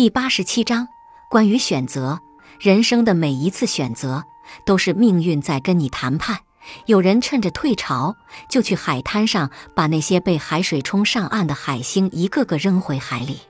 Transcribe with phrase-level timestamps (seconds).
[0.00, 0.88] 第八十七章
[1.28, 2.18] 关于选择。
[2.58, 4.24] 人生的每一次选择，
[4.64, 6.38] 都是命运在跟你谈判。
[6.86, 8.16] 有人趁着退潮，
[8.48, 13.40] 就去海滩上把那些被海水冲上岸的海星一个个扔回海里。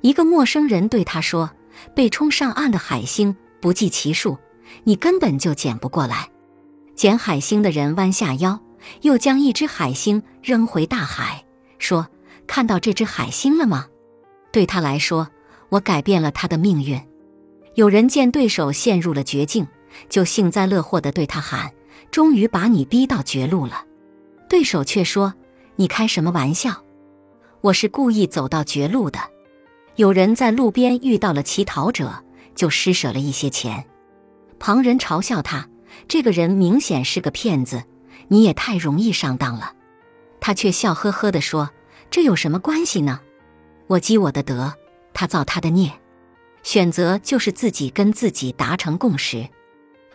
[0.00, 1.52] 一个陌生人对他说
[1.94, 4.36] ：“被冲上岸的海星不计其数，
[4.82, 6.28] 你根本就捡不过来。”
[6.96, 8.60] 捡海星的人弯下腰，
[9.02, 11.44] 又将一只海星扔回大海，
[11.78, 12.08] 说
[12.48, 13.86] ：“看到这只海星了吗？
[14.50, 15.28] 对他来说，
[15.76, 17.00] 我改变了他的命运。”
[17.74, 19.66] 有人见对手陷入了绝境，
[20.08, 21.70] 就幸灾乐祸地对他喊
[22.10, 23.84] ：“终于把你逼到绝路了。”
[24.48, 25.34] 对手却说
[25.76, 26.82] ：“你开什么玩笑？
[27.60, 29.18] 我是故意走到绝路的。”
[29.96, 32.24] 有人在路边遇到了乞讨者，
[32.54, 33.84] 就施舍了一些钱。
[34.58, 35.68] 旁人嘲笑他
[36.08, 37.82] ：“这个人明显是个骗子，
[38.28, 39.74] 你也太容易上当了。”
[40.40, 41.70] 他却笑呵呵地说
[42.10, 43.20] ：“这有什么关系呢？
[43.86, 44.74] 我积我的德，
[45.16, 45.90] 他造他的孽。”
[46.62, 49.48] 选择就是自己跟自己达成共识，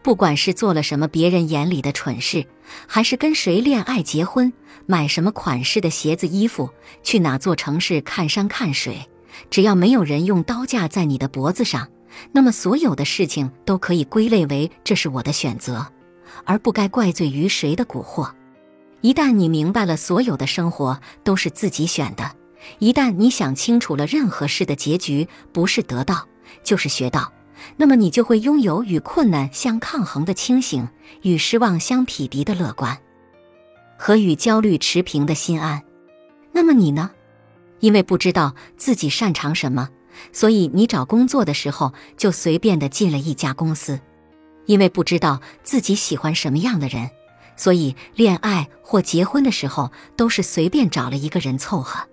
[0.00, 2.46] 不管是做了什么别人眼里的蠢事，
[2.86, 4.52] 还是跟谁恋爱结婚，
[4.86, 6.70] 买什么款式的鞋子衣服，
[7.02, 9.04] 去哪座城市看山看水，
[9.50, 11.88] 只要没有人用刀架在你的脖子上，
[12.30, 15.84] 那么所有的事情都可以归类为这是我的选择，
[16.44, 18.30] 而不该怪罪于谁的蛊惑。
[19.00, 22.35] 一旦你明白了所有的生活都是自己选的，
[22.78, 26.26] 一旦你想清楚了任何事的结局不是得到。
[26.62, 27.32] 就是学到，
[27.76, 30.88] 那么你就会拥有与困难相抗衡的清醒，
[31.22, 32.98] 与失望相匹敌的乐观，
[33.98, 35.82] 和与焦虑持平的心安。
[36.52, 37.10] 那么你呢？
[37.80, 39.90] 因为不知道自己擅长什么，
[40.32, 43.98] 所以你找工作的时候就随便的进了一家公司；
[44.66, 47.10] 因为不知道自己喜欢什么样的人，
[47.56, 52.06] 所以恋爱或结婚的时候都是随便找了一个人凑合；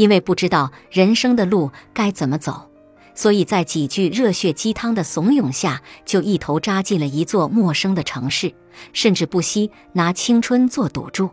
[0.00, 2.70] 因为不知道人生的路该怎么走。
[3.14, 8.54] 所以在几句热血鸡汤的怂恿下，就一头扎进了一座陌生的城市，
[8.94, 11.28] 甚至不惜拿青春做赌注。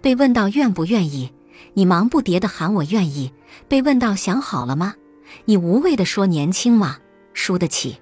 [0.00, 1.32] 被问到愿不愿意，
[1.74, 3.32] 你忙不迭地喊我愿意；
[3.66, 4.94] 被问到想好了吗，
[5.46, 6.98] 你无谓地说年轻嘛，
[7.32, 7.96] 输得起。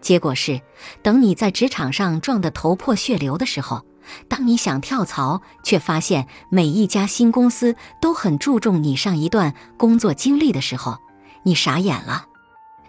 [0.00, 0.60] 结果是，
[1.00, 3.84] 等你在职场上撞得头破血流的时候，
[4.28, 10.98] 当你想跳槽，却发现每一家新公司都很注重你上一段工作经历的时候，
[11.42, 12.26] 你傻眼了。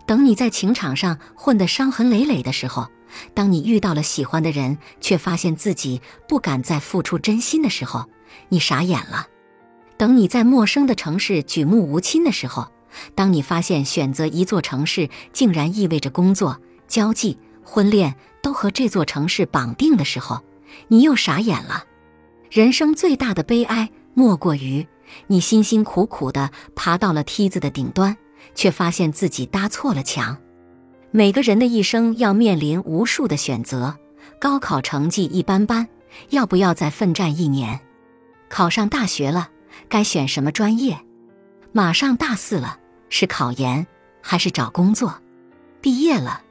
[0.05, 2.87] 等你在情场上混得伤痕累累的时候，
[3.33, 8.05] 当你遇到了喜欢的人，却发现自己不敢再付出真心的时候，
[8.49, 9.27] 你傻眼了；
[9.97, 12.71] 等你在陌生的城市举目无亲的时候，
[13.13, 20.41] 当你发现选择一座城市竟然意味着工作、交际、婚恋都和这座城市绑定的时候，
[20.87, 21.85] 你又傻眼了。
[22.49, 24.87] 人生最大的悲哀，莫过于
[25.27, 28.17] 你辛辛苦苦地爬到了梯子的顶端。
[28.55, 30.37] 却发现自己搭错了墙。
[31.11, 33.97] 每个人的一生要面临无数的选择：
[34.39, 35.87] 高考成绩一般般，
[36.29, 37.79] 要不要再奋战一年？
[38.47, 39.49] 考上大学了，
[39.87, 40.99] 该选什么专业？
[41.71, 42.79] 马上大四了，
[43.09, 43.85] 是考研
[44.21, 45.21] 还是找工作？
[45.81, 46.41] 毕业了，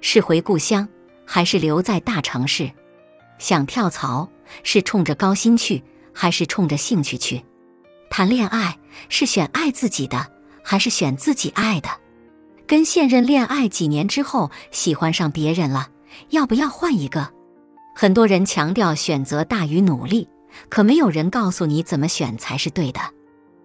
[0.00, 0.88] 是回故乡
[1.26, 2.70] 还是留在大城市？
[3.40, 4.30] 想跳槽
[4.62, 5.82] 是冲着高薪去，
[6.14, 7.44] 还是冲着兴趣去？
[8.08, 8.78] 谈恋爱
[9.08, 10.28] 是选爱自己的。
[10.62, 11.88] 还是选自己爱的，
[12.66, 15.88] 跟现任恋爱几年之后喜欢上别人了，
[16.28, 17.28] 要不要换一个？
[17.96, 20.28] 很多人强调选择大于努力，
[20.68, 23.00] 可没有人告诉你怎么选才是对的。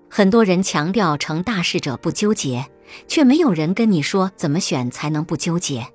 [0.10, 2.66] 很多人强调成大事者不纠结，
[3.08, 5.86] 却没有人跟你说怎么选才能不纠结。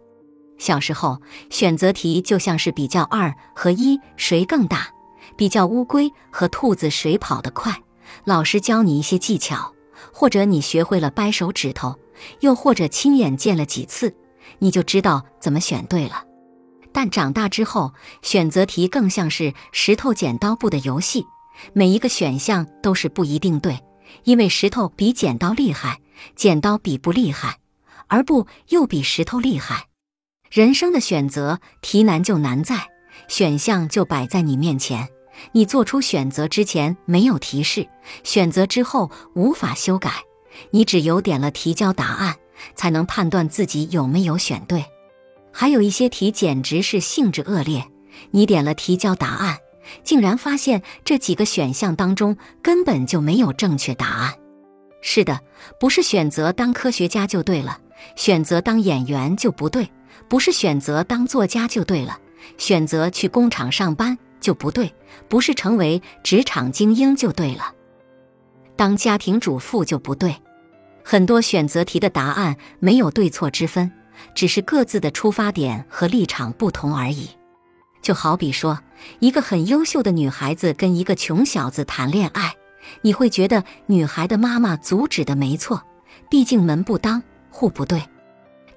[0.61, 4.87] 小时候选择题就像是比较二和一谁更大，
[5.35, 7.83] 比较乌龟和兔子谁跑得快，
[8.25, 9.75] 老师教你一些技巧。
[10.13, 11.99] 或者你学会了掰手指头，
[12.41, 14.15] 又或者亲眼见了几次，
[14.59, 16.25] 你就知道怎么选对了。
[16.91, 17.93] 但长大之后，
[18.23, 21.27] 选择题更像是石头剪刀布的游戏，
[21.73, 23.79] 每一个选项都是不一定对，
[24.25, 26.01] 因为石头比剪刀厉害，
[26.35, 27.59] 剪刀比不厉害，
[28.09, 29.90] 而布又比石头厉害。
[30.51, 32.89] 人生的选择题难就难在
[33.29, 35.09] 选项就摆在你面前。
[35.53, 37.87] 你做出选择之前没有提示，
[38.25, 40.11] 选择之后无法修改，
[40.71, 42.35] 你只有点了提交答案，
[42.75, 44.85] 才能判断自己有没有选对。
[45.53, 47.87] 还有一些题简直是性质恶劣，
[48.33, 49.59] 你点了提交答案，
[50.03, 54.35] 竟然发现这几个选项当中根本就没有正确答案。
[55.01, 55.41] 是的，
[55.79, 57.79] 不是选择当科学家就对了，
[58.17, 59.85] 选择当演员就不对；
[60.29, 62.19] 不是选择当作家就对了，
[62.59, 64.19] 选择去工厂上班。
[64.41, 64.95] 就不对，
[65.29, 67.75] 不是成为职场精英就对了，
[68.75, 70.35] 当家庭主妇就不对。
[71.05, 73.93] 很多选择题的答案没有对错之分，
[74.35, 77.29] 只是各自的出发点和立场不同而已。
[78.01, 78.81] 就好比说，
[79.19, 82.55] 一个很优秀的女孩子跟一个穷小子谈恋爱，
[83.03, 85.83] 你会觉得女孩的妈妈阻止的没错，
[86.31, 88.03] 毕竟门不当户不对。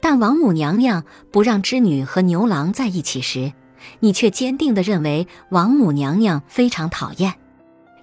[0.04, 3.54] 但王母娘娘不让织女和牛郎在一起时，
[4.02, 7.34] 你却坚定地认为王母娘娘非常讨厌。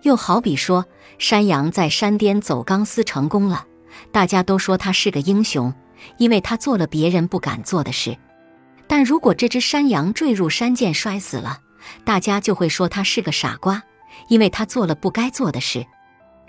[0.01, 0.87] 又好比说，
[1.19, 3.67] 山羊在山巅走钢丝成功了，
[4.11, 5.75] 大家都说他是个英雄，
[6.17, 8.17] 因为他做了别人不敢做的事。
[8.87, 11.59] 但如果这只山羊坠入山涧摔死了，
[12.03, 13.83] 大家就会说他是个傻瓜，
[14.29, 15.85] 因为他做了不该做的事。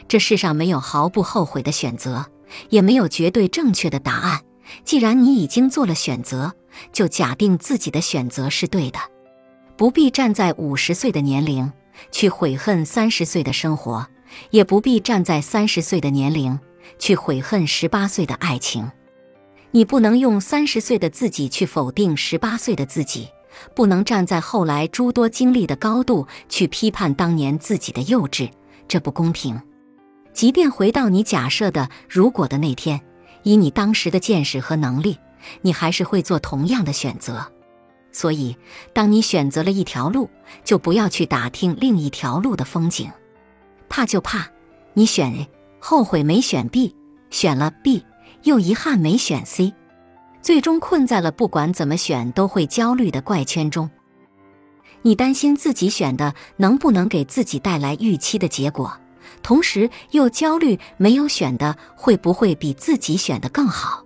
[0.07, 2.25] 这世上没有毫不后悔的选择，
[2.69, 4.39] 也没有绝对正确的答案。
[4.83, 6.53] 既然你已经做了选择，
[6.91, 8.99] 就假定自己的选择是对的，
[9.77, 11.71] 不必站在五十岁的年龄
[12.11, 14.07] 去悔恨三十岁的生活，
[14.49, 16.59] 也不必站在三十岁的年龄
[16.97, 18.91] 去悔恨十八岁的爱情。
[19.71, 23.29] 你不能用三十岁的自己去否定十八岁的自己，
[23.73, 28.49] 不能站在后来诸多经历的高度去批判当年自己的幼稚，
[28.87, 29.61] 这不公平。
[30.33, 32.99] 即便回到你假设的如果的那天，
[33.43, 35.17] 以你当时的见识和能力，
[35.61, 37.51] 你还是会做同样的选择。
[38.11, 38.55] 所以，
[38.93, 40.29] 当你选择了一条路，
[40.63, 43.09] 就不要去打听另一条路的风景。
[43.89, 44.47] 怕就怕
[44.93, 45.49] 你选 A，
[45.79, 46.95] 后悔没选 B，
[47.29, 48.05] 选了 B。
[48.43, 49.71] 又遗憾没选 C，
[50.41, 53.87] 最终困在了不管怎么选都会焦虑的怪圈中。
[55.03, 58.91] 你担心自己选的能不能给自己带来预期的结果，
[59.41, 64.03] 同时又焦虑没有选的会不会比自己选的更好。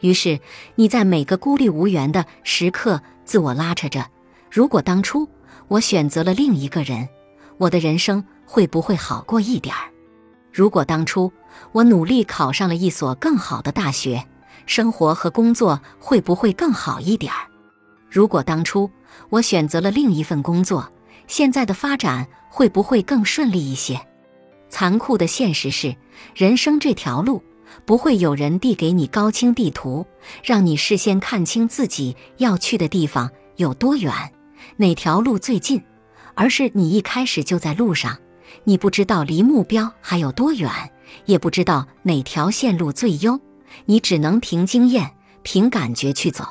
[0.00, 0.38] 于是
[0.74, 4.06] 你在每个孤立无援的时刻，自我拉扯着：
[4.50, 5.28] 如果当初
[5.68, 7.08] 我选择了另一个人，
[7.56, 9.90] 我的人生会不会好过一点儿？
[10.52, 11.32] 如果当初
[11.72, 14.22] 我努力考上了一所更好的大学，
[14.66, 17.48] 生活和工作会不会更好一点儿？
[18.10, 18.90] 如果当初
[19.30, 20.90] 我选择了另一份工作，
[21.26, 24.00] 现在的发展会不会更顺利一些？
[24.68, 25.96] 残酷的现实是，
[26.34, 27.42] 人生这条路
[27.84, 30.06] 不会有人递给你高清地图，
[30.42, 34.12] 让你事先看清自己要去的地方有多远，
[34.76, 35.82] 哪条路最近，
[36.34, 38.18] 而是你一开始就在路上。
[38.64, 40.70] 你不知道离目标还有多远，
[41.24, 43.40] 也不知道哪条线路最优，
[43.86, 45.12] 你只能凭经验、
[45.42, 46.44] 凭感觉去走。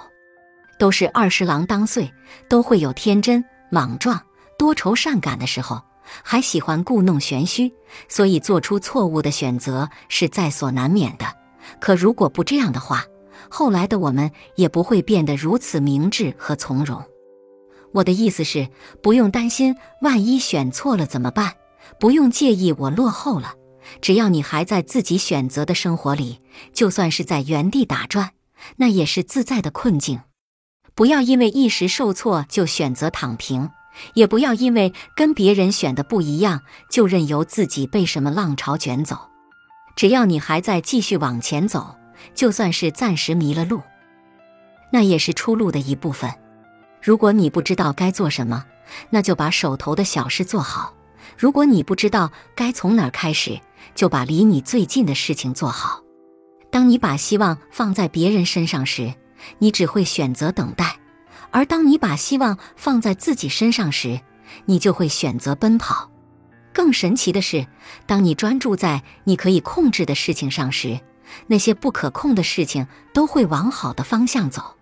[0.77, 2.11] 都是二十郎当岁，
[2.49, 4.21] 都会有天真、莽撞、
[4.57, 5.81] 多愁善感的时候，
[6.23, 7.73] 还喜欢故弄玄虚，
[8.07, 11.25] 所以做出错误的选择是在所难免的。
[11.79, 13.05] 可如果不这样的话，
[13.49, 17.03] 后来的我们也不会变得如此明智和从容。
[17.91, 18.67] 我的意思是，
[19.01, 21.53] 不用担心，万一选错了怎么办？
[21.99, 23.53] 不用介意我落后了，
[24.01, 26.41] 只要你还在自己选择的生活里，
[26.73, 28.31] 就算是在原地打转，
[28.77, 30.21] 那也是自在的困境。
[30.93, 33.69] 不要因为一时受挫就选择躺平，
[34.13, 39.29] 也不要因为跟别人选的不一样就任由自己被什么浪潮卷走。
[39.95, 41.95] 只要你还在继续往前走，
[42.33, 43.81] 就算是暂时迷了路，
[44.91, 46.29] 那也是出路的一部分。
[47.01, 48.65] 如果你不知道该做什么，
[49.09, 50.93] 那就把手头的小事做好。
[51.37, 53.59] 如果你不知道该从哪儿开始，
[53.93, 56.01] 就把离你最近的事情做好。
[56.71, 59.13] 当你把希望放在别人身上时，
[59.59, 60.85] 你只会选择等待；
[61.55, 64.19] 而当你把希望放在自己身上时，
[64.65, 66.11] 你就会选择奔跑。
[66.73, 67.65] 更神奇的是，
[68.05, 70.99] 当你专注在你可以控制的事情上时，
[71.47, 74.74] 那些不可控的事情都会往好的方向走。